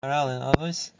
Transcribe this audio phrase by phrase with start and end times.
[0.00, 0.92] Maharal and Avos.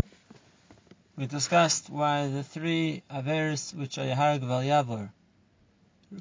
[1.16, 5.08] We discussed why the three Averis which are Yaharag Val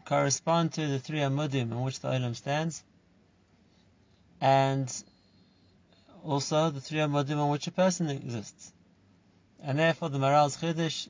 [0.06, 2.84] correspond to the three Amudim on which the Olam stands,
[4.40, 4.94] and
[6.24, 8.72] also the three Amudim on which a person exists.
[9.60, 11.08] And therefore the Maharal's Chiddush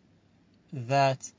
[0.72, 1.30] that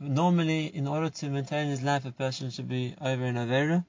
[0.00, 3.84] normally in order to maintain his life a person should be over in Avera,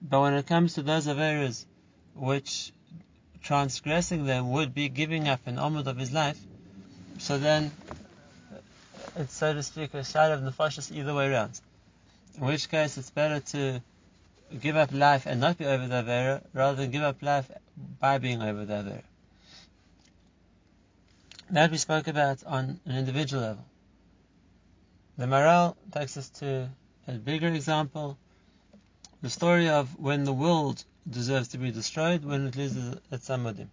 [0.00, 1.66] but when it comes to those Averas
[2.14, 2.72] which
[3.46, 6.38] transgressing them would be giving up an omud of his life,
[7.18, 7.70] so then
[9.14, 11.60] it's so to speak a shadow of nefashis either way around.
[12.36, 13.80] In which case it's better to
[14.60, 17.48] give up life and not be over the Avera rather than give up life
[18.00, 19.02] by being over the Avera.
[21.50, 23.64] That we spoke about on an individual level.
[25.18, 26.68] The Maharal takes us to
[27.06, 28.18] a bigger example,
[29.22, 33.68] the story of when the world deserves to be destroyed, when it loses its amudim.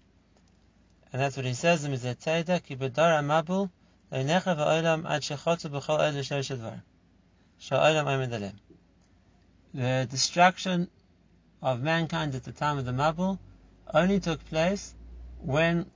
[1.11, 3.69] And that's what he says in Mizet Teda, Ki bedar amabul,
[4.11, 6.81] leinecha va'olam ad shechotu b'chol el l'shlosh advar.
[7.59, 8.59] Sha'olam omed alem.
[9.73, 10.87] The destruction
[11.61, 13.39] of mankind at the time of the Mabul
[13.93, 14.93] only took place
[15.39, 15.89] when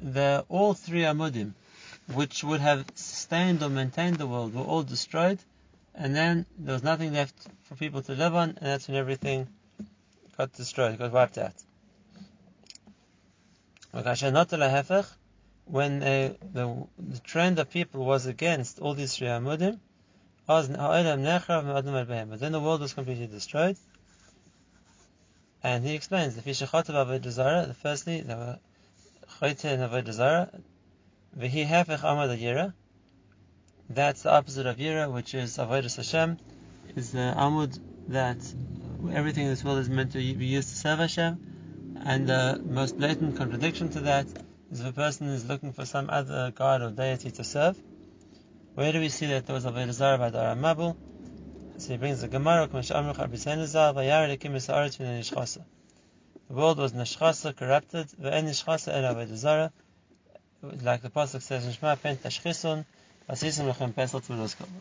[0.00, 1.52] the all three amudim,
[2.14, 5.38] which would have sustained or maintained the world, were all destroyed,
[5.94, 7.34] and then there was nothing left
[7.64, 9.48] for people to live on, and that's when everything
[10.36, 11.54] got destroyed, got wiped out.
[13.92, 14.04] When
[15.98, 19.80] the, the, the trend of people was against all these three amudim,
[20.46, 23.76] but then the world was completely destroyed.
[25.62, 27.74] And he explains the Fishachot of Avodah Zarah.
[27.82, 28.58] Firstly, there were
[29.40, 30.50] Choyte and Avodah Zarah.
[31.36, 32.74] V'hi hefech amad yira.
[33.90, 36.38] That's the opposite of yira, which is Avodah Hashem.
[36.94, 38.38] Is the amud that
[39.12, 41.38] everything in this world is meant to be used to serve Hashem.
[42.04, 44.26] And the most blatant contradiction to that
[44.70, 47.76] is if a person is looking for some other god or deity to serve.
[48.74, 50.96] Where do we see that there was Avodah Zarah by the Aramabul?
[51.78, 52.68] So he brings the Gemara,
[56.48, 58.06] the world was neshchasa, corrupted,
[60.82, 64.20] like the pasuk says in Shema, asisim pesel.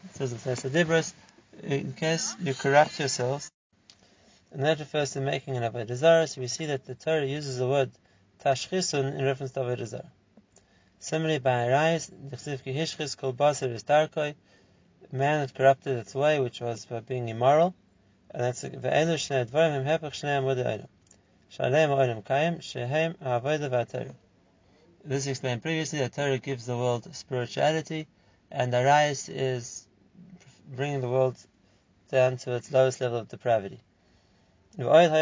[0.06, 0.66] It says
[1.64, 3.50] in in case you corrupt yourselves,
[4.52, 6.28] and that refers to making an avodah zara.
[6.28, 7.92] So we see that the Torah uses the word
[8.44, 10.12] tashchisun in reference to avodah zara.
[11.00, 14.36] Similarly, by Arayis, the chsiv ki hishchis kol baser is darkoi,
[15.12, 17.76] man had corrupted its way, which was by being immoral,
[18.32, 20.86] and that's ve'elu shnei dvarim hem hepech shnei amud
[25.06, 28.08] this explained previously that Torah gives the world spirituality,
[28.52, 29.88] and the rise is
[30.76, 31.38] bringing the world
[32.10, 33.80] down to its lowest level of depravity.
[34.78, 35.14] Gemilas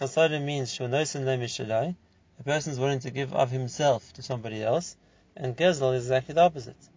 [0.00, 4.96] chasadim means a person is willing to give of himself to somebody else,
[5.36, 6.88] and gezel is exactly the opposite.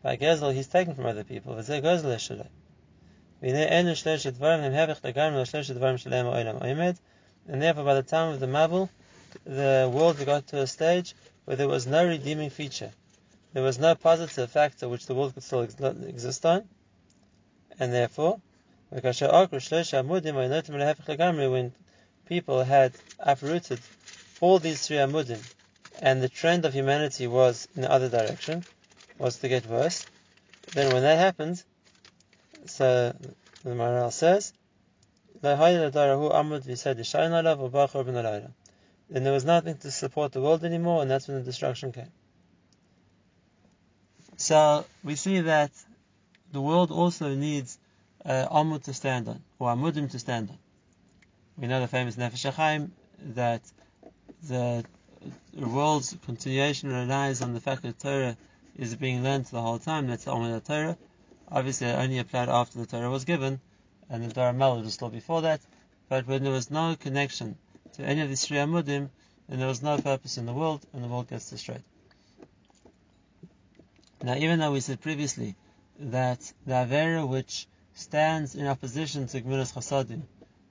[0.00, 1.54] By gezel, he's taken from other people.
[1.54, 1.64] And
[7.62, 8.88] therefore, by the time of the Mabul,
[9.42, 11.16] the world got to a stage
[11.46, 12.92] where there was no redeeming feature.
[13.54, 16.68] There was no positive factor which the world could still exist on.
[17.78, 18.40] And therefore,
[18.90, 19.02] when
[22.26, 23.78] people had uprooted
[24.40, 25.40] all these three amudim,
[26.02, 28.64] and the trend of humanity was in the other direction,
[29.18, 30.04] was to get worse,
[30.72, 31.62] then when that happened,
[32.66, 33.14] so
[33.62, 34.52] the Maharal says,
[35.40, 35.58] then
[39.22, 42.10] there was nothing to support the world anymore, and that's when the destruction came.
[44.36, 45.70] So we see that
[46.52, 47.78] the world also needs
[48.24, 50.58] uh, Amud to stand on, or Amudim to stand on.
[51.56, 52.90] We know the famous Nefesh HaChaim,
[53.34, 53.62] that
[54.42, 54.84] the
[55.56, 58.36] world's continuation relies on the fact that Torah
[58.76, 60.96] is being learned the whole time, that's the Amud Torah,
[61.50, 63.60] Obviously, it only applied after the Torah was given,
[64.08, 65.60] and the Dara Melod was still before that.
[66.08, 67.56] But when there was no connection
[67.92, 69.10] to any of these three Amudim,
[69.48, 71.84] then there was no purpose in the world, and the world gets destroyed.
[74.24, 75.54] Now, even though we said previously
[75.98, 80.22] that the Avera which stands in opposition to Gemilas Chasadim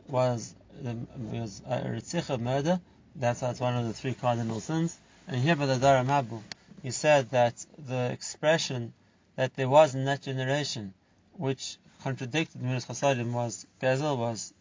[0.07, 2.81] was, was a Ritzich murder,
[3.15, 4.97] that's it's one of the three cardinal sins.
[5.27, 6.41] And here by the Dara Mabu,
[6.81, 8.91] he said that the expression
[9.35, 10.95] that there was in that generation
[11.33, 14.51] which contradicted Minus Chasadim was Gezel, was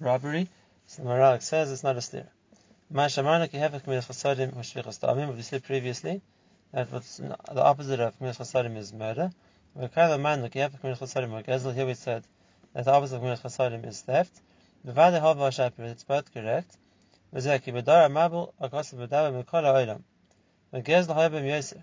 [0.00, 0.48] robbery.
[0.86, 2.28] So the says it's not a steer.
[2.90, 6.22] Mashamana kihevach Minus Chasadim Hashvichas Damim, we said previously
[6.72, 9.30] that what's the opposite of Minus Chasadim is murder.
[9.78, 9.88] Here
[11.86, 12.24] we said
[12.74, 14.40] that the opposite of Minus Chasadim is theft.
[14.86, 16.76] Bevade Hava Shapir, it's both correct.
[17.34, 20.02] V'zeki b'dar mabul akasa b'dava mikol ha'olam.
[20.72, 21.82] V'gez l'hoibim yoser.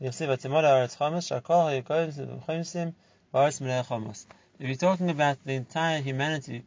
[0.00, 2.94] Yosiv atimol ha'aretz chamas, shakol ha'yikoyim chomsim,
[3.32, 4.26] ba'aretz m'lei chamas.
[4.58, 6.64] If you're talking about the entire humanity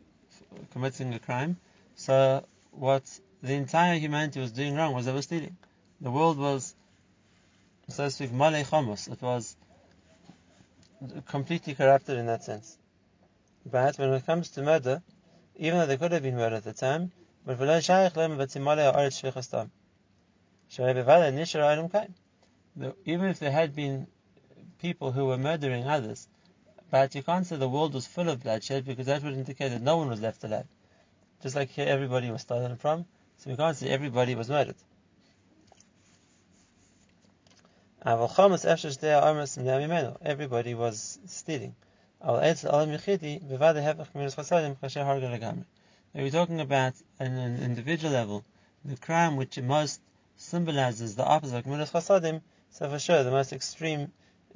[0.71, 1.57] committing a crime,
[1.95, 3.03] so what
[3.44, 5.57] the entire humanity was doing wrong was they were stealing.
[6.00, 6.75] The world was,
[7.92, 9.12] so to speak, malei chamos.
[9.12, 9.56] It was
[11.28, 12.78] completely corrupted in that sense.
[13.66, 15.02] But when it comes to murder,
[15.56, 17.12] even though they could have been murdered at the time,
[17.46, 17.60] but
[23.06, 24.08] even if there had been
[24.80, 26.28] people who were murdering others,
[26.90, 29.82] but you can't say the world was full of bloodshed because that would indicate that
[29.82, 30.66] no one was left alive.
[31.42, 33.06] Just like here everybody was stolen from,
[33.38, 34.76] so we can't say everybody was murdered.
[38.03, 38.24] Everybody
[40.74, 41.75] was stealing.
[42.24, 42.56] We're
[46.31, 48.44] talking about an, an individual level,
[48.83, 50.01] the crime which most
[50.36, 54.12] symbolizes the opposite of Chasadim, so for sure the most extreme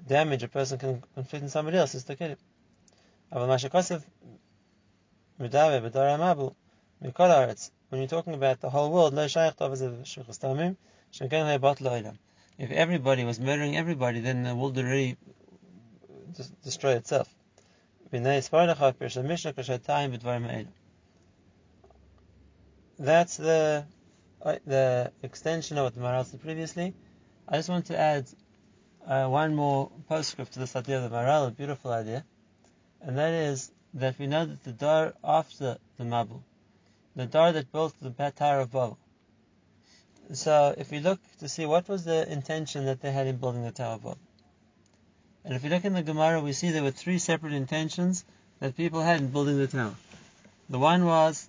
[0.08, 2.40] damage a person can inflict on somebody else is to kill him.
[3.30, 3.48] When
[7.92, 9.14] you're talking about the whole world,
[12.58, 15.18] if everybody was murdering everybody, then the world would already
[16.64, 17.34] destroy itself.
[22.98, 23.86] That's the
[24.42, 26.94] uh, the extension of what the Maharal said previously.
[27.48, 28.28] I just want to add
[29.06, 32.24] uh, one more postscript to this idea of the Maharal, a beautiful idea,
[33.02, 36.42] and that is that we know that the Dor after the Mabul,
[37.16, 38.98] the Dor that built the Tower of Babel.
[40.34, 43.64] So if we look to see what was the intention that they had in building
[43.64, 44.18] the Tower of Babel,
[45.44, 48.26] and if you look in the Gemara, we see there were three separate intentions
[48.60, 49.94] that people had in building the tower.
[50.70, 51.48] The one was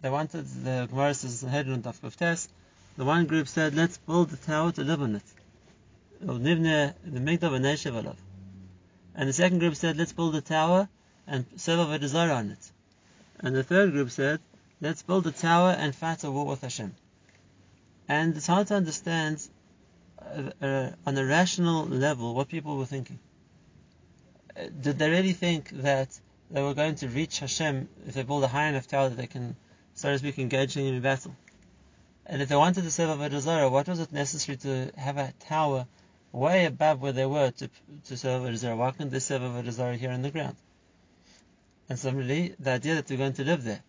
[0.00, 2.48] they wanted the Gemara says head on Daf Tes.
[2.96, 5.22] The one group said, "Let's build the tower to live on it."
[6.20, 6.94] The
[9.14, 10.88] And the second group said, "Let's build a tower
[11.26, 12.72] and serve a desire on it."
[13.40, 14.40] And the third group said,
[14.80, 16.94] "Let's build a tower and fight a war with Hashem."
[18.08, 19.46] And it's hard to understand
[20.20, 23.18] uh, uh, on a rational level what people were thinking.
[24.56, 26.18] Uh, did they really think that
[26.50, 29.26] they were going to reach Hashem if they build a high enough tower that they
[29.26, 29.56] can,
[29.94, 31.36] so to speak, engage in battle?
[32.24, 35.32] And if they wanted to serve Avodah Zarah, what was it necessary to have a
[35.40, 35.86] tower
[36.32, 37.70] way above where they were to,
[38.06, 38.76] to serve Avodah Zarah?
[38.76, 40.56] Why couldn't they serve Avodah Zarah here on the ground?
[41.88, 43.82] And similarly, the idea that they're going to live there,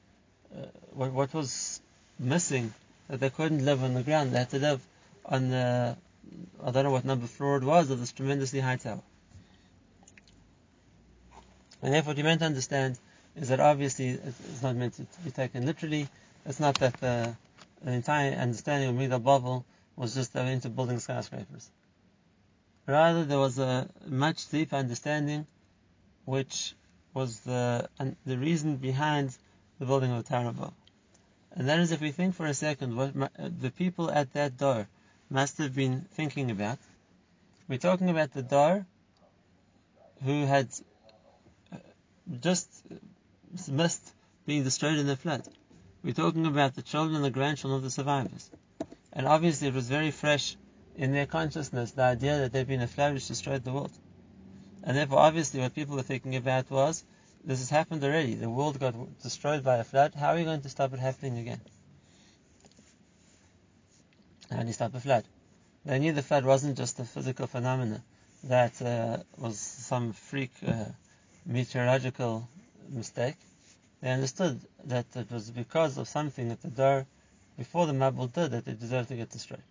[0.55, 1.81] uh, what, what was
[2.17, 2.73] missing,
[3.09, 4.81] that they couldn't live on the ground, they had to live
[5.25, 5.97] on the
[6.63, 9.01] I don't know what number floor it was of this tremendously high tower.
[11.81, 12.99] And therefore, what you meant to understand
[13.35, 16.07] is that obviously it's not meant to be taken literally.
[16.45, 17.35] It's not that the,
[17.81, 19.65] the entire understanding of Migdal Babel
[19.95, 21.69] was just into building skyscrapers.
[22.85, 25.45] Rather, there was a much deeper understanding,
[26.25, 26.73] which
[27.13, 27.89] was the
[28.25, 29.35] the reason behind
[29.79, 30.73] the building of the Babel.
[31.55, 34.87] And that is, if we think for a second, what the people at that Dor
[35.29, 36.79] must have been thinking about.
[37.67, 38.85] We're talking about the Dar
[40.23, 40.67] who had
[41.71, 41.77] uh,
[42.41, 42.67] just
[43.67, 44.11] missed
[44.45, 45.47] being destroyed in the flood.
[46.03, 48.49] We're talking about the children and the grandchildren of the survivors.
[49.13, 50.55] And obviously it was very fresh
[50.95, 53.91] in their consciousness the idea that there'd been a flood which destroyed the world.
[54.83, 57.03] And therefore obviously what people were thinking about was,
[57.49, 58.35] this has happened already.
[58.35, 60.13] The world got destroyed by a flood.
[60.15, 61.61] How are we going to stop it happening again?
[64.51, 65.25] and he stopped the flood.
[65.85, 68.03] They knew the flood wasn't just a physical phenomenon
[68.43, 70.85] that uh, was some freak uh,
[71.45, 72.47] meteorological
[72.89, 73.35] mistake.
[74.01, 77.05] They understood that it was because of something that the Dor
[77.57, 79.63] before the Mabul did, that it deserved to get destroyed.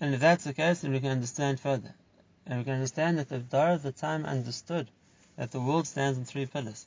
[0.00, 1.92] And if that's the case, then we can understand further.
[2.46, 4.88] And we can understand that the Dar of the time understood
[5.38, 6.86] that the world stands on three pillars.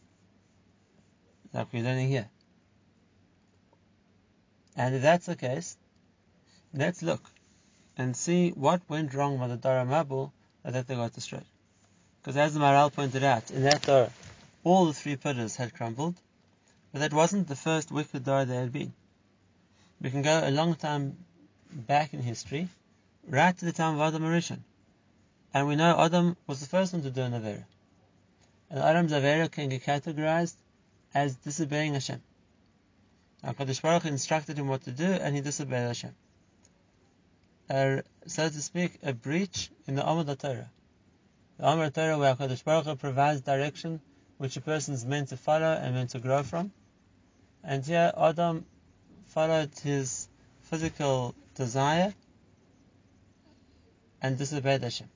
[1.54, 2.30] Like we're learning here.
[4.78, 5.76] And if that's the case,
[6.74, 7.22] Let's look
[7.98, 10.32] and see what went wrong with the Dara Mabul
[10.64, 11.44] that they got destroyed.
[12.22, 14.10] Because as the Maharal pointed out, in that Dara,
[14.64, 16.16] all the three pillars had crumbled,
[16.94, 18.94] but that wasn't the first wicked Dara there had been.
[20.00, 21.18] We can go a long time
[21.74, 22.70] back in history,
[23.28, 24.60] right to the time of Adam Rishon.
[25.54, 27.66] And we know Adam was the first one to do an Avera.
[28.72, 30.56] And Adam's Avera can get categorized
[31.14, 32.24] as disobeying Hashem.
[33.44, 36.16] HaKadosh Baruch instructed him what to do, and he disobeyed Hashem
[37.72, 40.70] a, so to speak, a breach in the Amud Torah.
[41.58, 44.02] The Amud Torah where HaKadosh Baruch provides direction
[44.38, 46.72] which a person is meant to follow and meant to grow from.
[47.64, 48.66] And here Adam
[49.28, 50.28] followed his
[50.64, 52.14] physical desire
[54.22, 55.10] and disobeyed Hashem.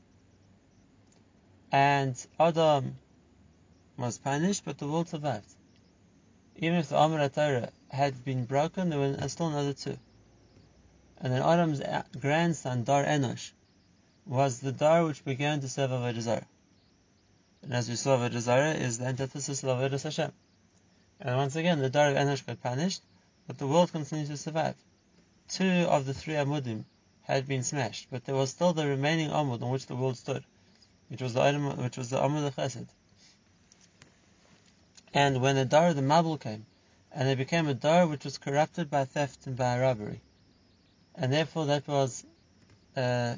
[1.72, 2.98] And Adam
[3.98, 5.56] was punished, but the world survived.
[6.58, 9.98] Even if the Amr Torah had been broken, there were still another two.
[11.18, 11.82] And then Adam's
[12.20, 13.52] grandson, Dar Enosh,
[14.26, 16.48] was the Dar which began to serve Avodah Zarah.
[17.62, 20.32] And as we saw, Avodah Zarah is the antithesis of Avodah Hashem.
[21.20, 23.02] And once again, the Dar of Enosh got punished,
[23.48, 24.76] but the world continued to survive.
[25.48, 26.86] Two of the three Amudim
[27.22, 30.44] had been smashed, but there was still the remaining Amud on which the world stood,
[31.08, 32.88] which was the which was the Amud of Chesed.
[35.16, 36.66] And when the Dar of the Mabul came,
[37.10, 40.20] and it became a Dar which was corrupted by theft and by robbery,
[41.16, 42.26] and therefore that was
[42.98, 43.38] uh,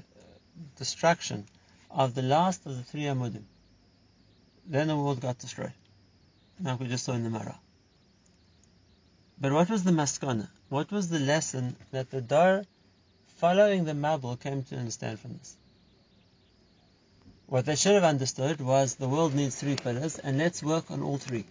[0.76, 1.46] destruction
[1.92, 3.44] of the last of the three Amudim.
[4.66, 5.74] Then the world got destroyed,
[6.60, 7.60] like we just saw in the Marah.
[9.40, 10.50] But what was the maskana?
[10.70, 12.66] What was the lesson that the Dar
[13.36, 15.56] following the Mabul came to understand from this?
[17.46, 21.04] What they should have understood was the world needs three pillars, and let's work on
[21.04, 21.46] all three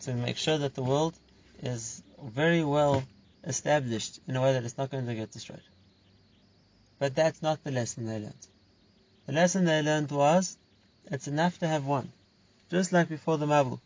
[0.00, 1.14] to make sure that the world
[1.62, 3.04] is very well
[3.44, 5.62] established in a way that it's not going to get destroyed.
[6.98, 8.46] But that's not the lesson they learned.
[9.26, 10.56] The lesson they learned was
[11.10, 12.12] it's enough to have one.
[12.70, 13.80] Just like before the Mabul.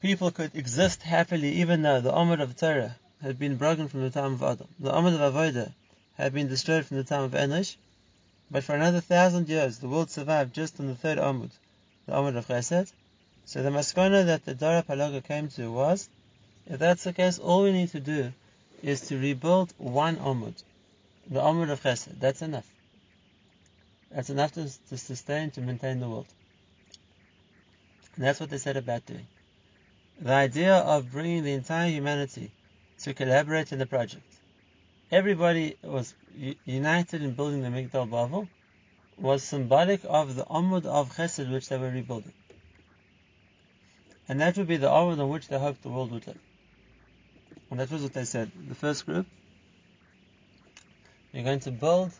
[0.00, 4.10] People could exist happily even though the Amr of Torah had been broken from the
[4.10, 4.68] time of Adam.
[4.78, 5.72] The Amr of Avodah
[6.16, 7.76] had been destroyed from the time of Enosh.
[8.50, 11.50] But for another thousand years, the world survived just on the third Amud,
[12.06, 12.92] the Amud of Chesed.
[13.46, 16.08] So the maskana that the Dara Palaga came to was,
[16.66, 18.32] if that's the case, all we need to do
[18.82, 20.60] is to rebuild one Amud,
[21.30, 22.18] the Amud of Chesed.
[22.18, 22.66] That's enough.
[24.10, 26.26] That's enough to, to sustain, to maintain the world.
[28.16, 29.28] And that's what they said about doing.
[30.20, 32.50] The idea of bringing the entire humanity
[33.02, 34.26] to collaborate in the project.
[35.12, 36.14] Everybody was
[36.64, 38.48] united in building the Migdal Bavel
[39.18, 42.32] was symbolic of the Amud of Chesed which they were rebuilding.
[44.28, 46.38] And that would be the Amud on which they hoped the world would live.
[47.70, 48.50] And that was what they said.
[48.68, 49.26] The first group,
[51.32, 52.12] you're going to build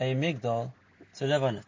[0.00, 0.72] a Migdal
[1.16, 1.66] to live on it.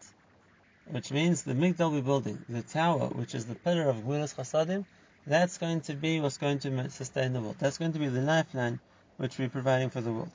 [0.89, 4.85] Which means the Migdal we're building, the tower, which is the pillar of Gemilas Chasadim,
[5.27, 7.55] that's going to be what's going to sustain the world.
[7.59, 8.79] That's going to be the lifeline
[9.17, 10.31] which we're providing for the world.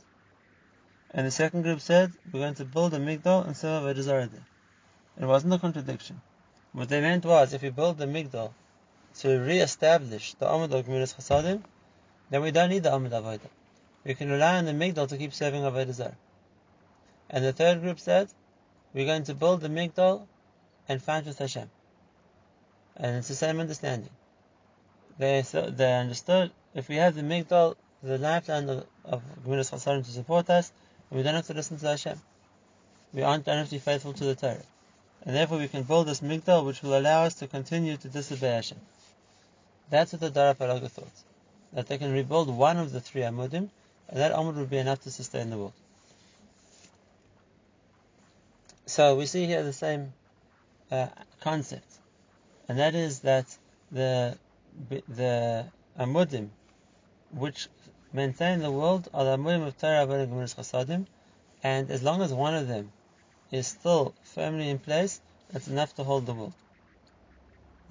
[1.13, 4.47] And the second group said, we're going to build a Migdal and serve a there.
[5.21, 6.21] It wasn't a contradiction.
[6.73, 8.53] What they meant was, if we build the Migdal
[9.19, 11.63] to re-establish the Amud of Gemilas Chasadim,
[12.31, 13.51] then we don't need the Amud Avodah.
[14.05, 16.17] We can rely on the Migdal to keep serving Avodah Zarah.
[17.29, 18.29] And the third group said,
[18.95, 20.27] we're going to build the Migdal
[20.89, 21.71] and fight with Hashem.
[22.97, 24.11] And it's the same understanding.
[25.19, 30.11] They, they understood if we have the Migdal, the lifeline of, of Gemilas Chasadim to
[30.11, 30.73] support us,
[31.11, 32.21] we don't have to listen to Hashem.
[33.13, 34.63] We aren't, have to be faithful to the Torah.
[35.23, 38.53] And therefore we can build this Migdal which will allow us to continue to disobey
[38.53, 38.79] Hashem.
[39.91, 41.11] That's what the Dara Palaga thought
[41.73, 43.69] that they can rebuild one of the three Amudim,
[44.09, 45.73] and that Amud would be enough to sustain the world.
[48.87, 50.13] So we see here the same
[50.91, 51.09] uh,
[51.41, 51.87] concept,
[52.69, 53.47] and that is that
[53.93, 54.37] the
[55.09, 55.67] the
[55.99, 56.49] Amudim
[57.33, 57.69] which
[58.13, 61.07] maintain the world are the Amudim of Torah and Gemilas Chasadim,
[61.63, 62.93] and as long as one of them
[63.51, 65.21] is still firmly in place,
[65.53, 66.53] that's enough to hold the world.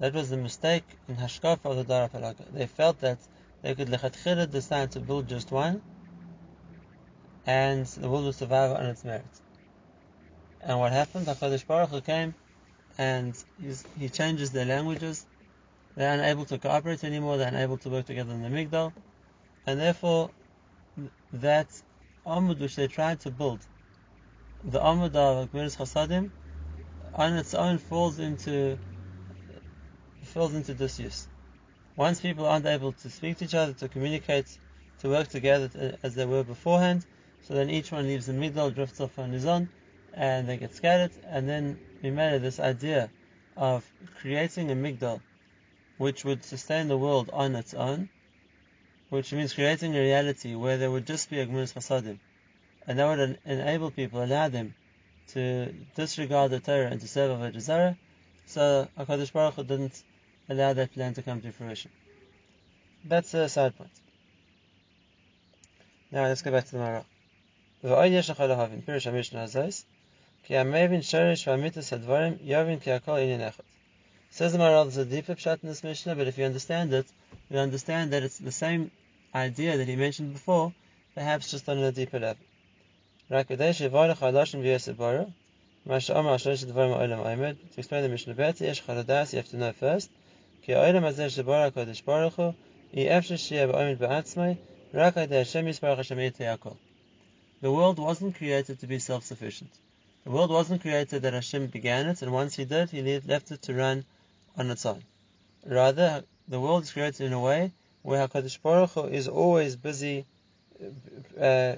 [0.00, 2.34] That was the mistake in Hashkaf of the Dara.
[2.52, 3.18] They felt that
[3.60, 5.82] they could lechatchila decide to build just one,
[7.46, 9.40] and the world would survive on its merit.
[10.62, 11.26] And what happened?
[11.26, 12.34] Hakadosh Baruch Hu came,
[12.96, 13.34] and
[13.98, 15.26] he changes their languages.
[15.96, 17.36] They're unable to cooperate anymore.
[17.36, 18.94] They're unable to work together in the Migdal,
[19.66, 20.30] and therefore
[21.34, 21.68] that
[22.24, 23.60] Amud which they tried to build,
[24.64, 26.30] the Amud of Gemilas Chasadim,
[27.14, 28.78] on its own falls into
[30.30, 31.28] falls into disuse.
[31.96, 34.58] Once people aren't able to speak to each other, to communicate,
[35.00, 37.04] to work together uh, as they were beforehand,
[37.42, 39.68] so then each one leaves the Migdal, drifts off on his own,
[40.14, 43.10] and they get scattered, and then we made this idea
[43.56, 43.84] of
[44.20, 45.20] creating a Migdal
[45.98, 48.08] which would sustain the world on its own,
[49.10, 52.18] which means creating a reality where there would just be a Gemilas Chasadim,
[52.86, 54.74] and that would enable people, allow them
[55.28, 57.98] to disregard the Torah and to serve Avodah Zarah.
[58.46, 60.02] So HaKadosh Baruch Hu didn't
[60.50, 61.90] allow that plan to come to fruition.
[63.04, 63.90] That's a side point.
[66.10, 67.04] Now let's go back to the Marah.
[74.32, 77.06] Says the Maharal, there's a deeper pshat in this Mishnah, but if you understand it,
[77.48, 78.90] you understand that it's the same
[79.34, 80.74] idea that he mentioned before,
[81.14, 82.44] perhaps just on a deeper level.
[83.28, 83.36] To
[87.78, 90.10] explain the Mishnah better, you have to know first.
[90.66, 90.74] The
[97.62, 99.70] world wasn't created to be self-sufficient.
[100.24, 103.62] The world wasn't created that Hashem began it, and once He did, He left it
[103.62, 104.04] to run
[104.56, 105.02] on its own.
[105.64, 110.26] Rather, the world is created in a way where HaKadosh Baruch Hu is always busy
[111.40, 111.76] uh,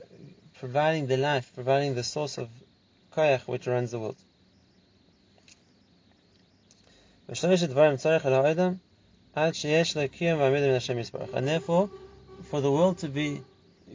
[0.58, 2.48] providing the life, providing the source of
[3.12, 4.16] koyach which runs the world.
[7.32, 7.40] And
[11.48, 11.88] therefore,
[12.50, 13.40] for the world to be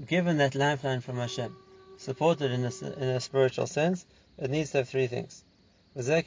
[0.08, 1.56] given that lifeline from Hashem,
[1.98, 4.08] supported in a, in a spiritual sense,
[4.40, 5.44] it needs to have three things.
[5.94, 6.24] The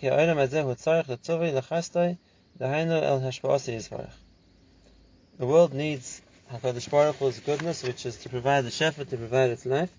[5.47, 9.67] world needs HaKadosh Baruch Hu's goodness, which is to provide the shepherd, to provide its
[9.67, 9.91] life.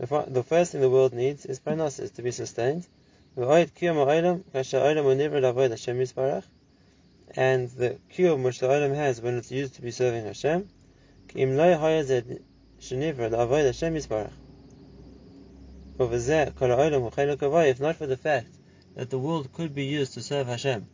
[0.00, 2.86] The first thing the world needs is parnassus, to be sustained.
[3.36, 3.68] And the
[8.10, 10.70] kiyum which the olam has when it's used to be serving Hashem,
[11.34, 11.48] if
[17.78, 18.56] not for the fact
[18.94, 20.86] that the world could be used to serve Hashem,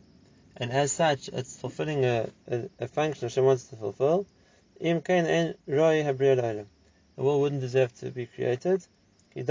[0.57, 4.25] and as such it's fulfilling a, a, a function Hashem wants to fulfill,
[4.81, 5.55] the
[7.15, 8.85] world wouldn't deserve to be created.
[9.37, 9.43] So,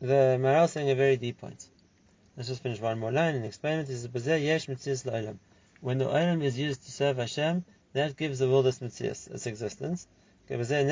[0.00, 1.66] the Maharal saying a very deep point.
[2.36, 3.88] Let's just finish one more line and explain it.
[3.88, 5.38] Yesh la'olam.
[5.80, 10.06] When the olam is used to serve Hashem, that gives the world its its existence.
[10.46, 10.86] Because that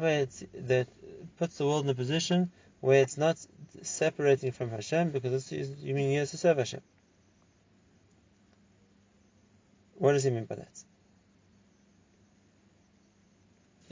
[0.00, 0.88] way that
[1.36, 3.36] puts the world in a position where it's not
[3.82, 6.80] separating from Hashem because it's you mean used to serve Hashem.
[9.94, 10.84] What does he mean by that?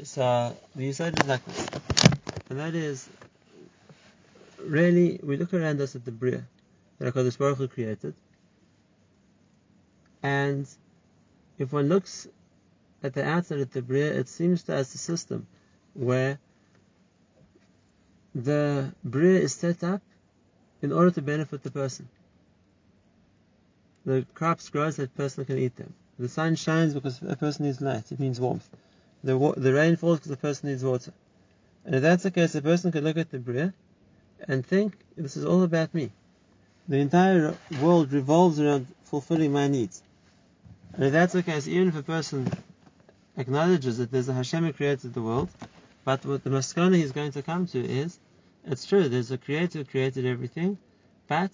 [0.04, 1.66] So the Yisod is like this.
[2.48, 3.08] And that is,
[4.60, 6.44] really, we look around us at the Bria
[6.98, 8.14] that HaKadosh Baruch Hu created,
[10.22, 10.66] and
[11.58, 12.28] if one looks
[13.02, 15.46] at the outside of the Bria, it seems to us a system
[15.94, 16.38] where
[18.36, 20.02] the Bria is set up
[20.82, 22.06] in order to benefit the person.
[24.04, 25.94] The crops grow so that person can eat them.
[26.18, 28.68] The sun shines because a person needs light, it means warmth.
[29.24, 31.12] The, the rain falls because the person needs water.
[31.86, 33.72] And if that's the case, a person could look at the Bria
[34.46, 36.10] and think, this is all about me.
[36.88, 40.02] The entire world revolves around fulfilling my needs.
[40.92, 42.48] And if that's the case, even if a person
[43.36, 45.48] acknowledges that there's a Hashem who created the world,
[46.04, 48.18] but what the maskana he's going to come to is,
[48.66, 50.78] it's true, there's a creator who created everything,
[51.28, 51.52] but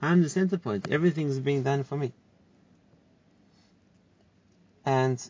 [0.00, 0.90] I'm the center point.
[0.90, 2.12] Everything's being done for me.
[4.86, 5.20] And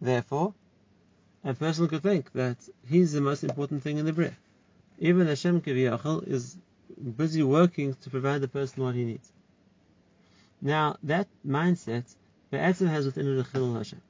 [0.00, 0.54] therefore,
[1.44, 2.56] a person could think that
[2.88, 4.36] he's the most important thing in the Bria.
[4.98, 6.56] Even Hashem Kiviyachal is
[7.16, 9.32] busy working to provide the person what he needs.
[10.60, 12.04] Now, that mindset,
[12.50, 14.00] the Be'etzim has within it a Chilul Hashem.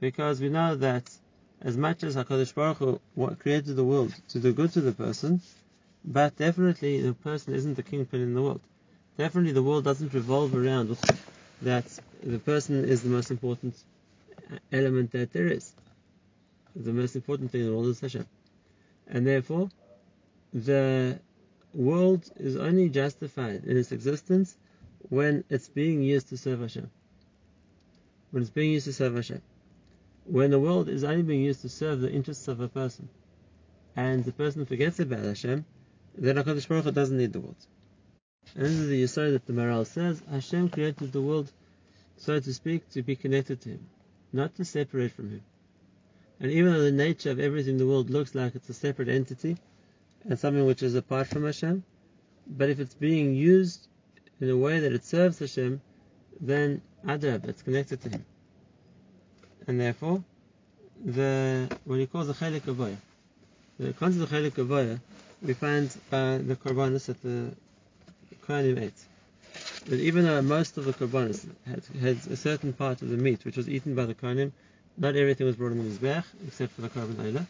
[0.00, 1.10] Because we know that
[1.62, 5.40] as much as HaKadosh Baruch Hu created the world to do good to the person,
[6.04, 8.60] but definitely the person isn't the kingpin in the world.
[9.18, 10.96] Definitely the world doesn't revolve around
[11.62, 11.84] that
[12.22, 13.74] the person is the most important
[14.72, 15.72] element that there is
[16.74, 18.26] the most important thing in the world is Hashem.
[19.08, 19.68] And therefore,
[20.52, 21.18] the
[21.74, 24.56] world is only justified in its existence
[25.08, 26.90] when it's being used to serve Hashem.
[28.30, 29.42] When it's being used to serve Hashem.
[30.30, 33.08] When the world is only being used to serve the interests of a person,
[33.96, 35.64] and the person forgets about Hashem,
[36.16, 37.66] then HaKadosh Baruch Hu doesn't need the world.
[38.54, 41.50] And this is the Yisrael that the Maharal says, Hashem created the world,
[42.16, 43.88] so to speak, to be connected to Him,
[44.32, 45.42] not to separate from Him.
[46.38, 49.08] And even though the nature of everything in the world looks like it's a separate
[49.08, 49.56] entity
[50.22, 51.82] and something which is apart from Hashem,
[52.46, 53.88] but if it's being used
[54.40, 55.80] in a way that it serves Hashem,
[56.40, 58.24] then adab, it's connected to Him.
[59.70, 60.24] And therefore,
[61.04, 62.96] the what he calls the chelik avoya,
[63.78, 64.98] the concept of chelik avoya,
[65.40, 67.52] we find by the korbanos that the
[68.44, 68.92] Kohanim ate.
[69.86, 73.44] That even though most of the korbanos had, had a certain part of the meat
[73.44, 74.50] which was eaten by the Kohanim,
[74.98, 77.46] not everything was brought on the Mizbech, except for the korban oila.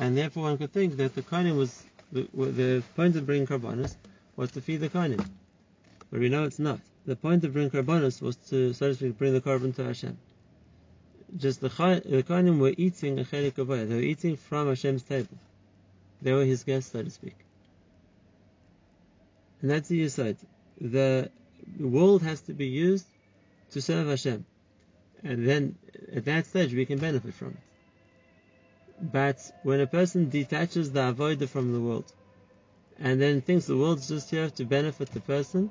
[0.00, 3.94] And therefore one could think that the Kohanim was, the, the point of bringing Karbanis
[4.34, 5.24] was to feed the Kohanim.
[6.10, 6.80] But we know it's not.
[7.06, 10.18] The point of bringing Karbanis was to, so to speak, bring the Karban to Hashem.
[11.36, 15.38] Just the, the Kohanim were eating a Chelik They were eating from Hashem's table.
[16.20, 17.36] They were his guests, so to speak.
[19.60, 20.36] And that's the side.
[20.80, 21.30] The
[21.78, 23.06] world has to be used
[23.70, 24.44] to serve Hashem.
[25.24, 25.76] And then
[26.14, 27.56] at that stage we can benefit from it.
[29.00, 32.12] But when a person detaches the avodah from the world,
[32.98, 35.70] and then thinks the world's just here to benefit the person,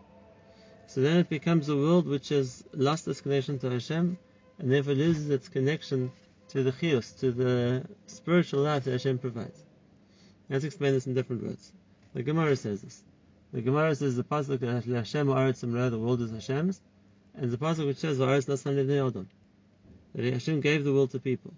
[0.87, 4.17] so then it becomes a world which has lost its connection to Hashem,
[4.61, 6.11] and therefore loses its connection
[6.49, 9.59] to the chiyus, to the spiritual life that Hashem provides.
[10.49, 11.73] Let's explain this in different words.
[12.13, 13.01] The Gemara says this.
[13.53, 16.79] The Gemara says the pasuk that Hashem the world is Hashem's,
[17.33, 18.27] and the pasuk which says that
[20.15, 21.53] Hashem gave the world to people.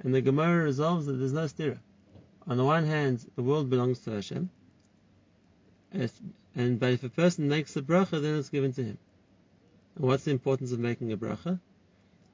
[0.00, 1.78] And the Gemara resolves that there's no stira.
[2.46, 4.48] On the one hand, the world belongs to Hashem,
[6.54, 8.98] and but if a person makes a bracha, then it's given to him.
[9.96, 11.60] And what's the importance of making a bracha?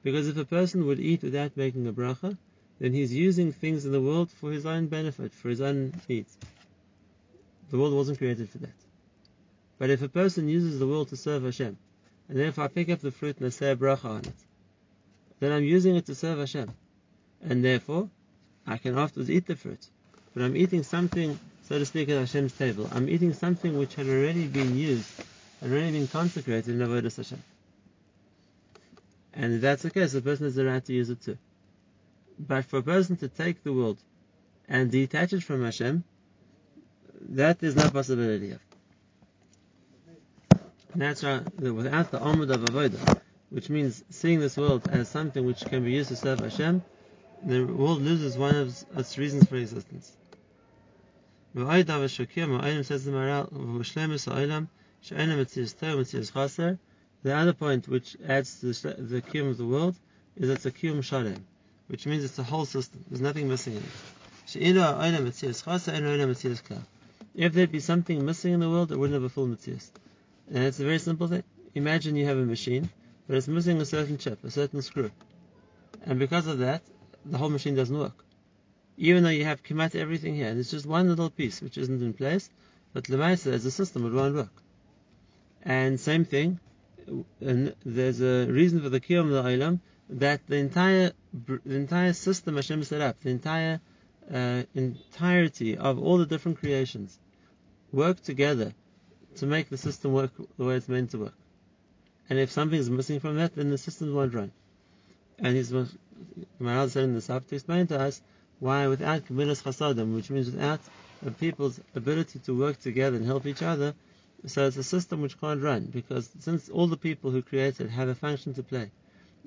[0.03, 2.37] Because if a person would eat without making a bracha,
[2.79, 6.37] then he's using things in the world for his own benefit, for his own needs.
[7.69, 8.75] The world wasn't created for that.
[9.79, 11.77] But if a person uses the world to serve Hashem,
[12.29, 14.35] and then if I pick up the fruit and I say a bracha on it,
[15.39, 16.73] then I'm using it to serve Hashem
[17.49, 18.09] and therefore
[18.65, 19.85] I can afterwards eat the fruit.
[20.33, 21.37] But I'm eating something,
[21.67, 22.89] so to speak, at Hashem's table.
[22.91, 25.09] I'm eating something which had already been used,
[25.61, 27.43] had already been consecrated in Avodah Hashem.
[29.33, 31.37] And if that's the case, the person has the right to use it too.
[32.39, 33.99] But for a person to take the world
[34.67, 36.03] and detach it from Hashem,
[37.29, 38.59] that is no possibility of.
[40.93, 43.19] And that's right, without the Amud of Avodah,
[43.49, 46.83] which means seeing this world as something which can be used to serve Hashem,
[47.43, 50.15] the world loses one of its reasons for existence.
[51.55, 53.11] says the
[57.23, 59.95] the other point which adds to the, kiyum of the world
[60.35, 61.45] is that it's a kiyum shalem,
[61.87, 63.03] which means it's a whole system.
[63.09, 63.89] There's nothing missing in it.
[67.35, 69.79] If there'd be something missing in the world, it wouldn't have a full mitzvah.
[70.49, 71.43] And it's a very simple thing.
[71.73, 72.89] Imagine you have a machine,
[73.25, 75.09] but it's missing a certain chip, a certain screw.
[76.05, 76.81] And because of that,
[77.25, 78.25] the whole machine doesn't work.
[78.97, 82.01] Even though you have kimat everything here, and it's just one little piece which isn't
[82.01, 82.49] in place,
[82.91, 84.53] but Lemaisa as a system it won't work.
[85.63, 86.59] And same thing,
[87.41, 91.11] and there's a reason for the kiyum of the ilam that the entire
[91.65, 93.79] the entire system Hashem set up, the entire
[94.33, 97.17] uh, entirety of all the different creations,
[97.91, 98.73] work together
[99.37, 101.33] to make the system work the way it's meant to work.
[102.29, 104.51] And if something is missing from that, then the system won't run.
[105.39, 105.71] And he's
[106.61, 108.21] Maharal said in the Saf to explain to us
[108.59, 110.79] why without Gemilas Chasadim, which means without
[111.25, 113.93] a people's ability to work together and help each other,
[114.45, 117.89] so it's a system which can't run because since all the people who create it
[117.89, 118.91] have a function to play,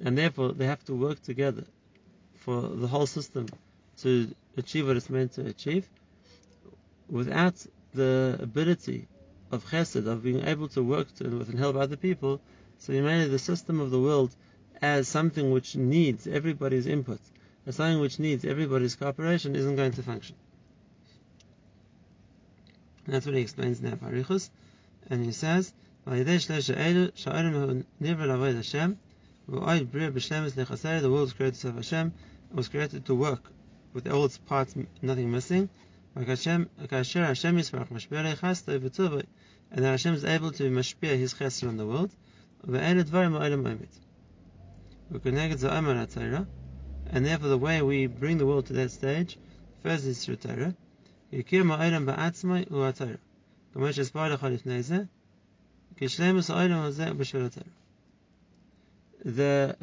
[0.05, 1.65] and therefore they have to work together
[2.35, 3.47] for the whole system
[3.99, 5.89] to achieve what it's meant to achieve,
[7.09, 7.55] without
[7.95, 9.07] the ability
[9.51, 12.41] of chesed, of being able to work to, with and help other people,
[12.79, 14.35] so you made the system of the world
[14.83, 17.21] as something which needs everybody's input,
[17.67, 20.37] as something which needs everybody's cooperation, isn't going to function.
[23.07, 24.51] That's what he explains in Parichus,
[25.09, 25.73] and he says,
[26.05, 26.21] the
[31.11, 32.13] world was created to Hashem,
[32.51, 33.53] it was created to work
[33.93, 35.69] with all its parts, nothing missing.
[36.15, 36.67] And then
[39.85, 42.11] Hashem is able to mashpia his chesed on the world
[47.09, 49.39] and therefore the way we bring the world to that stage,
[49.83, 50.75] first is through Torah.
[53.79, 53.93] The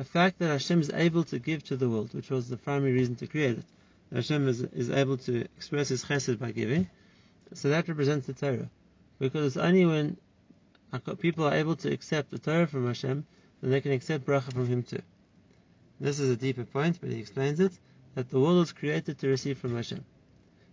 [0.03, 3.15] fact that Hashem is able to give to the world, which was the primary reason
[3.17, 3.65] to create it,
[4.11, 6.89] Hashem is, is able to express His chesed by giving,
[7.53, 8.67] so that represents the Torah.
[9.19, 10.17] Because it's only when
[11.19, 13.27] people are able to accept the Torah from Hashem,
[13.61, 15.03] then they can accept bracha from Him too.
[15.99, 17.73] This is a deeper point, but he explains it,
[18.15, 20.03] that the world was created to receive from Hashem.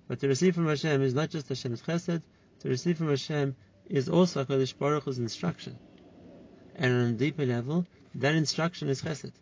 [0.09, 2.23] But to receive from Hashem is not just Hashem's chesed,
[2.61, 3.57] to receive from Hashem
[3.89, 5.79] is also HaKadosh Baruch Hu's instruction.
[6.77, 9.33] And on a deeper level, that instruction is chesed.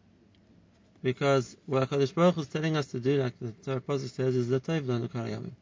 [1.02, 4.35] Because what HaKadosh Baruch Hu is telling us to do, like the Torah Pasuk says,
[4.35, 5.52] is the Tov Karayamim.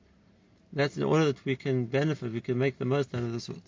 [0.73, 3.49] That's in order that we can benefit, we can make the most out of this
[3.49, 3.63] world.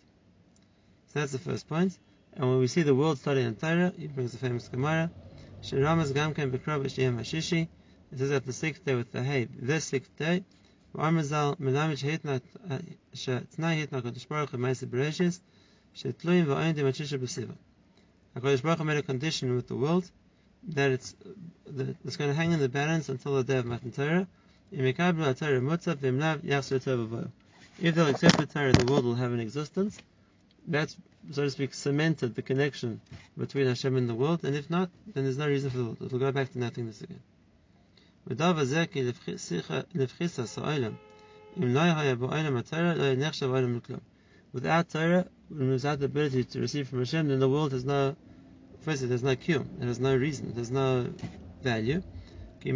[1.08, 1.98] So that's the first point.
[2.34, 5.10] And when we see the world studying in Torah, he brings the famous Gemara,
[5.62, 7.68] Shiramas Gamken Bekrov Hashishi.
[8.12, 10.44] It says that the sixth day with the hay, the sixth day,
[10.98, 12.40] Amazal Melamid Shetna
[13.14, 15.40] Shetna Hitna Kodesh Baruch Hu Bereshis
[15.96, 17.54] Shetluim Va'ayindim Atisha B'Siva.
[18.36, 20.10] HaKadosh Baruch made a condition with the world
[20.68, 21.14] that it's
[21.66, 24.26] that it's going to hang in the balance until the day of Matan Torah.
[24.70, 25.24] If they'll
[28.08, 29.98] accept the Torah, the world will have an existence.
[30.66, 30.94] That's,
[31.30, 33.00] so to speak, cemented the connection
[33.38, 36.02] between Hashem and the world, and if not, then there's no reason for the world.
[36.02, 37.20] It will go back to nothingness again.
[38.26, 38.56] Without
[44.88, 48.16] Torah, without the ability to receive from Hashem, then the world has no,
[48.80, 51.12] first it has no cure, it has no reason, it has no
[51.62, 52.02] value.
[52.60, 52.74] Just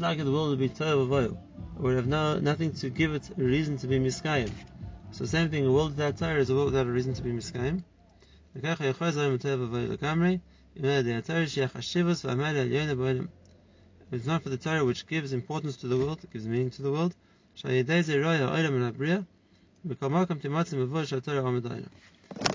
[0.00, 3.42] like the world would be Torah it would have no, nothing to give it a
[3.42, 4.50] reason to be miskayim.
[5.10, 7.32] So same thing, a world without Torah is a world without a reason to be
[7.32, 7.82] miskayim.
[8.56, 8.84] It's not for
[14.48, 17.16] the Torah which gives importance to the world, gives meaning to the world.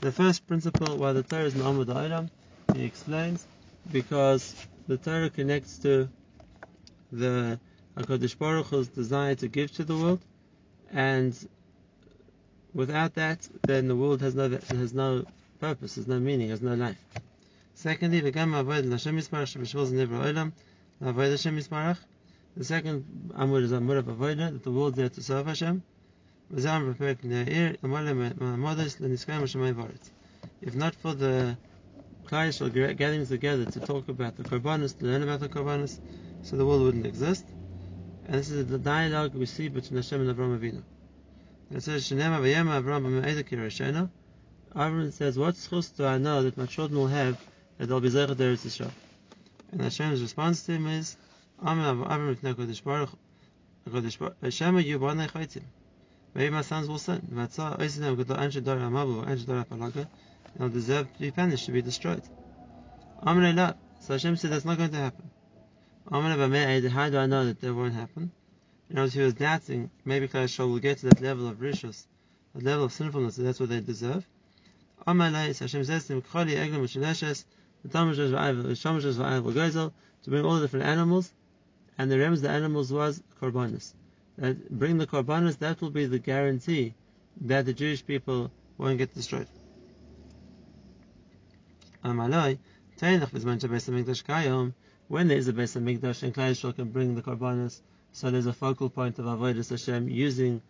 [0.02, 2.30] The first principle why the Torah is an Amud Ayram,
[2.74, 3.46] he explains,
[3.92, 4.56] because
[4.88, 6.08] the Torah connects to
[7.12, 7.60] the
[7.98, 10.22] HaKadosh Baruch Hu's desire to give to the world,
[10.94, 11.38] and
[12.74, 15.26] without that, then the world has no has no
[15.60, 16.98] purpose, has no meaning, has no life.
[17.74, 20.52] Secondly, the Gam Avoid Hashem Yisparach Shebeshvil Nevra Olam,
[21.02, 21.98] Avoid Hashem Yisparach.
[22.58, 25.84] The second Amud is Amud of Avodah, that the world there to serve Hashem.
[26.52, 26.96] If not
[30.96, 31.58] for the
[32.26, 36.00] Klal gathering together to talk about the Korbanos, to learn about the Korbanos,
[36.42, 37.46] so the world wouldn't exist.
[38.26, 40.82] And this is the dialogue we see between Hashem and Avram Avinu.
[41.72, 44.10] It says, Shenema v'yema Avram b'me'eda kirashena.
[44.76, 47.38] Avram says, what schus do I know that my children will have
[47.78, 48.92] that they'll be zeichet Eretz Yisrael?
[49.72, 51.18] And Hashem's response to him is,
[51.62, 53.10] Amen Avram kodesh baruch,
[53.88, 54.36] kodesh baruch.
[56.36, 57.28] Maybe my sons will sin.
[57.32, 57.50] And
[60.58, 62.24] they'll deserve to be punished, to be destroyed.
[63.24, 65.30] So Hashem said that's not going to happen.
[66.12, 68.32] How do I know that that won't happen?
[68.90, 72.08] You know, he was doubting, maybe Klal will get to that level of rishus,
[72.56, 74.28] that level of sinfulness, that that's what they deserve.
[75.06, 76.22] Hashem says to
[80.30, 81.34] bring all the different animals,
[81.98, 83.94] and the rems the animals was korbanos
[84.38, 86.94] that bring the korbanos, that will be the guarantee
[87.42, 89.48] that the Jewish people won't get destroyed.
[92.02, 94.74] when to Besam Mekdash, Kayom,
[95.08, 97.82] when there is a Beis Hamikdash and Klal Yisrael can bring the korbanos,
[98.12, 100.62] so there's a focal point of avodas Hashem using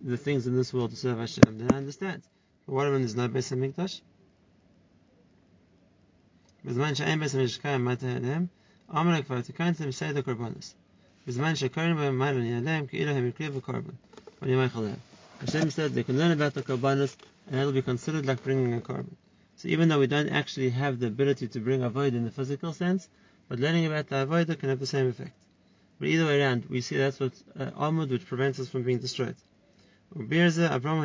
[0.00, 1.58] the things in this world to serve Hashem.
[1.58, 2.22] Then I understand.
[2.65, 4.01] But what when there's no Beis Hamikdash?
[6.65, 8.45] בזמן שאין בית המקדש קיים, מה תהליהם?
[8.91, 10.75] אמר כבר תיקנתם סדר קורבנוס.
[11.27, 13.93] בזמן שקוראים בהם מים ונהלם, כאילו הם הקריבו קורבן.
[14.41, 17.15] Hashem said they can learn about the korbanos
[17.47, 19.15] and it'll be considered like bringing a korban.
[19.55, 22.71] So even though we don't actually have the ability to bring avoid in the physical
[22.71, 23.09] sense,
[23.49, 25.33] but learning about the avoid can have the same effect.
[25.99, 28.99] But either way around, we see that's what uh, armor which prevents us from being
[28.99, 29.35] destroyed.
[30.16, 31.02] Avram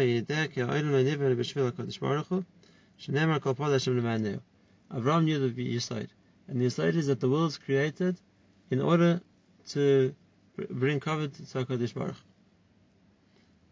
[5.24, 6.08] knew the Yisod.
[6.48, 8.20] And the Yisod is that the world is created
[8.70, 9.20] in order
[9.70, 10.14] to
[10.70, 12.16] bring covet to HaKadosh Baruch.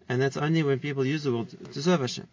[0.09, 2.27] And that's only when people use the word to serve Hashem.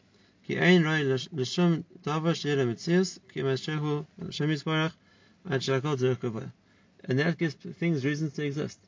[0.47, 4.93] Ki ein roi l'shum mitzius, ki mashehu Hashem Yisbarach,
[5.51, 6.51] ad shakol
[7.05, 8.79] And that gives things reasons to exist.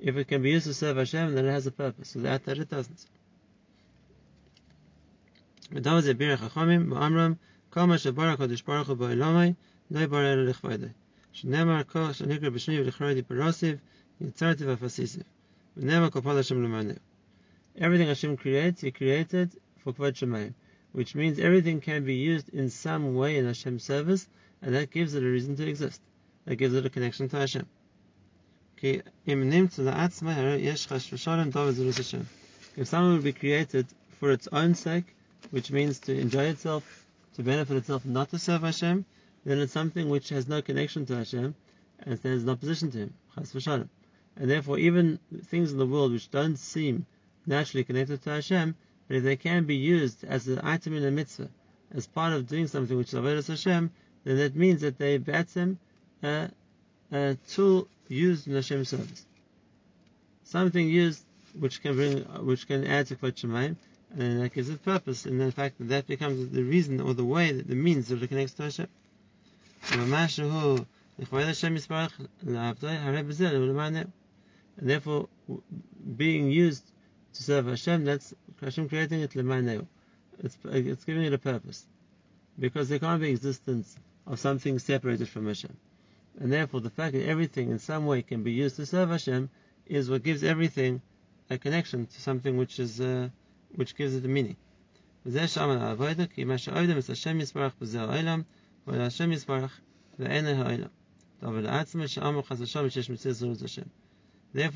[0.00, 2.16] If it can be used to serve Hashem, then it has a purpose.
[2.16, 3.06] Without that, it doesn't.
[5.74, 7.38] B'davaze bira chachamim ba'amram
[7.72, 9.56] kol ma shebara kodesh baruch hu ba'olamai
[9.90, 10.92] lo bara elu lechvoidei.
[11.34, 13.80] Shnamar kol shanigra b'shmi v'lechrodi b'rosiv
[14.22, 15.24] yitzarti v'afasisev.
[15.76, 16.98] V'namar kol pol Hashem l'maneh.
[17.78, 20.54] Everything Hashem creates, He created for Kvod Shemayim,
[20.92, 24.28] which means everything can be used in some way in Hashem's service,
[24.62, 26.00] and that gives it a reason to exist.
[26.44, 27.66] That gives it a connection to Hashem.
[28.80, 29.02] If
[32.84, 33.86] someone would be created
[34.20, 35.16] for its own sake,
[35.50, 39.04] which means to enjoy itself, to benefit itself, not to serve Hashem,
[39.44, 41.54] then it's something which has no connection to Hashem
[42.00, 43.14] and stands in opposition to Him.
[43.34, 43.88] Chas v'shalom
[44.36, 47.06] and therefore even things in the world which don't seem
[47.46, 48.74] naturally connected to Hashem,
[49.08, 51.48] but if they can be used as an item in a mitzvah,
[51.92, 53.90] as part of doing something which is avodas Hashem,
[54.24, 55.78] then that means that they batim
[56.22, 56.48] a, uh,
[57.12, 59.24] a uh, tool used in Hashem's service,
[60.44, 61.22] something used
[61.58, 63.76] which can bring, which can add to Shemayim,
[64.18, 67.52] and that gives it purpose, and in fact that becomes the reason or the way,
[67.52, 68.88] that the means that it connects to Hashem.
[69.92, 70.12] And
[74.78, 75.28] therefore,
[76.16, 76.84] being used
[77.34, 79.86] to serve Hashem, that's Hashem creating it l'mayneu.
[80.42, 81.86] It's, it's giving it a purpose.
[82.58, 85.76] Because there can't be existence of something separated from Hashem.
[86.40, 89.50] And therefore, the fact that everything in some way can be used to serve Hashem
[89.86, 91.02] is what gives everything
[91.50, 93.28] a connection to something which is uh,
[93.76, 94.56] which gives it a meaning.
[95.24, 95.66] Therefore,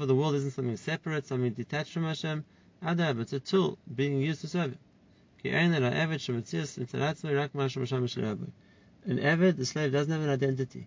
[0.07, 2.45] the world isn't something separate, something detached from Hashem.
[2.83, 4.79] Adab, it's a tool being used to serve Him.
[9.07, 10.87] An Eved, the slave, doesn't have an identity.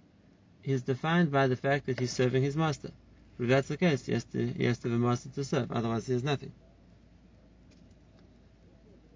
[0.62, 2.91] He's defined by the fact that he's serving his master.
[3.39, 5.71] If that's the case, he has to, he has to have a master to serve,
[5.71, 6.52] otherwise he has nothing.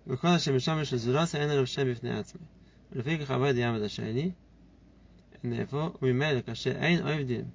[0.10, 0.18] And
[5.44, 7.48] therefore, we made a kasher ein oivdim.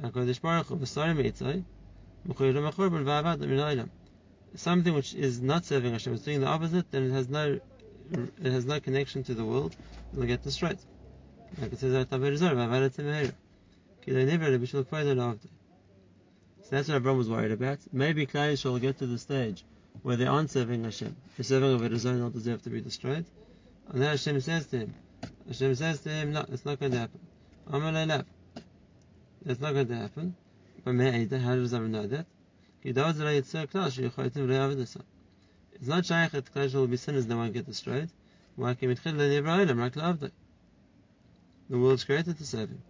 [0.00, 1.64] HaKadosh Baruch Hu v'sarim eitzai,
[2.28, 3.90] m'chuyru m'churban v'avad min
[4.54, 7.58] Something which is not serving Hashem, is doing the opposite, then it has no,
[8.12, 9.74] it has no connection to the world,
[10.12, 10.78] it will get destroyed.
[11.60, 11.96] Like it says, So
[16.70, 17.78] that's what Abraham was worried about.
[17.92, 19.64] Maybe Klal shall get to the stage
[20.02, 21.14] where they aren't serving Hashem.
[21.36, 23.24] They're serving of it not deserve to be destroyed.
[23.88, 24.94] And then Hashem says to him,
[25.46, 27.20] Hashem says to him, no, it's not going to happen.
[27.66, 28.24] Amal
[29.42, 30.36] that's not going to happen.
[30.84, 32.26] But how does everyone know that?
[32.82, 33.14] It's not
[36.06, 38.08] shaykh that Klal will be sinners that won't get destroyed.
[38.56, 38.78] The
[41.70, 42.82] world's created to serve him.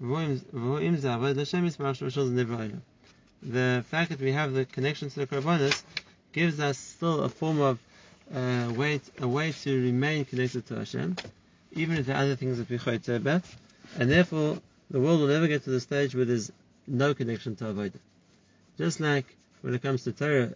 [0.00, 0.40] The
[3.90, 5.82] fact that we have the connection to the Karbanos
[6.32, 7.80] gives us still a form of
[8.32, 11.16] uh, way, a way to remain connected to Hashem,
[11.72, 13.42] even if there are other things that we chayte about,
[13.98, 14.58] and therefore
[14.88, 16.52] the world will never get to the stage where there's
[16.86, 17.98] no connection to Avodah.
[18.76, 20.52] Just like when it comes to Torah,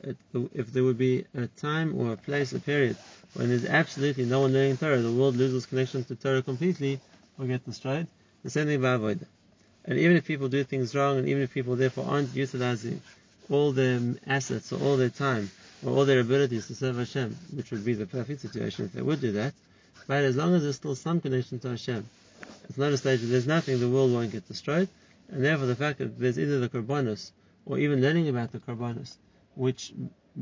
[0.54, 2.96] if there would be a time or a place, a period,
[3.34, 7.00] when there's absolutely no one learning Torah, the world loses connection to Torah completely,
[7.40, 8.06] or get destroyed.
[8.42, 9.26] The same thing about Avodah.
[9.84, 13.00] And even if people do things wrong, and even if people therefore aren't utilizing
[13.50, 15.50] all their assets or all their time
[15.84, 19.02] or all their abilities to serve Hashem, which would be the perfect situation if they
[19.02, 19.54] would do that.
[20.06, 22.08] But as long as there's still some connection to Hashem,
[22.68, 24.88] it's not a stage where there's nothing, the world won't get destroyed.
[25.28, 27.30] And therefore, the fact that there's either the Karbanos
[27.66, 29.16] or even learning about the Karbanos,
[29.54, 29.92] which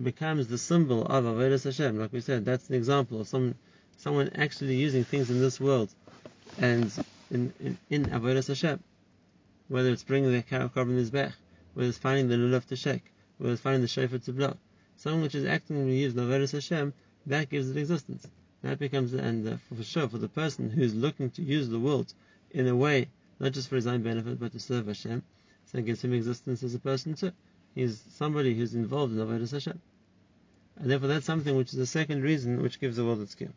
[0.02, 3.54] becomes the symbol of Avodah Hashem, like we said, that's an example of some,
[3.98, 5.90] someone actually using things in this world
[6.58, 6.92] and
[7.30, 8.82] in, in, in Avodah Hashem,
[9.68, 11.32] whether it's bringing the korban in his back,
[11.74, 13.04] whether it's finding the lulav to shake,
[13.38, 14.56] whether it's finding the shofar to blow
[15.00, 16.92] something which is actively used Noveris Hashem,
[17.26, 18.26] that gives it existence.
[18.62, 22.12] That becomes, and uh, for sure, for the person who's looking to use the world
[22.50, 25.22] in a way, not just for his own benefit, but to serve Hashem,
[25.64, 27.32] so it gives him existence as a person too.
[27.74, 29.80] He's somebody who's involved in Noveris Hashem.
[30.76, 33.54] And therefore that's something which is the second reason which gives the world its skill.